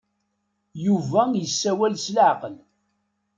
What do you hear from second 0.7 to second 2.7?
Yuba yessawal s leɛqel.